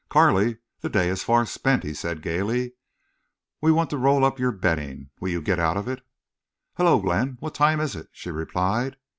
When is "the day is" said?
0.79-1.21